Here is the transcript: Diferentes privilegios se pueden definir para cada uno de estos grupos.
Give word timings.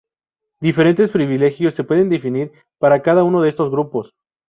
Diferentes 0.61 1.11
privilegios 1.11 1.75
se 1.75 1.83
pueden 1.83 2.09
definir 2.09 2.51
para 2.79 3.03
cada 3.03 3.23
uno 3.23 3.43
de 3.43 3.49
estos 3.49 3.69
grupos. 3.69 4.15